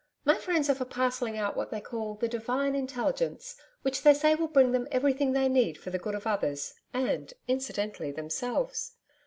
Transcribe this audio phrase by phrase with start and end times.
[0.25, 4.33] My friends are for parcelling out what they call the Divine Intelligence, which they say
[4.33, 8.93] will bring them everything they need for the good of others and, incidentally, themselves.